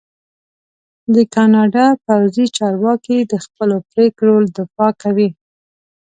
[1.13, 5.29] د کاناډا پوځي چارواکي د خپلو پرېکړو دفاع کوي.